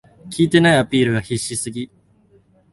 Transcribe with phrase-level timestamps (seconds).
[0.03, 0.09] 効
[0.39, 1.91] いてないアピールが必死すぎ